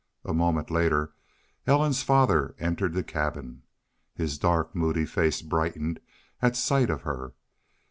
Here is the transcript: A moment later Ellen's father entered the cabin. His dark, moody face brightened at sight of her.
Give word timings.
A 0.25 0.33
moment 0.33 0.71
later 0.71 1.13
Ellen's 1.67 2.01
father 2.01 2.55
entered 2.57 2.95
the 2.95 3.03
cabin. 3.03 3.61
His 4.15 4.39
dark, 4.39 4.75
moody 4.75 5.05
face 5.05 5.43
brightened 5.43 5.99
at 6.41 6.55
sight 6.55 6.89
of 6.89 7.03
her. 7.03 7.35